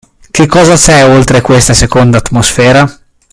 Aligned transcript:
Che 0.31 0.47
cosa 0.47 0.73
c’è 0.77 1.07
oltre 1.07 1.41
questa 1.41 1.75
seconda 1.75 2.17
atmosfera? 2.17 2.87